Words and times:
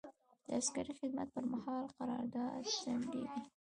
د 0.45 0.47
عسکري 0.59 0.93
خدمت 0.99 1.27
پر 1.35 1.45
مهال 1.53 1.85
قرارداد 1.97 2.61
ځنډیږي. 2.81 3.43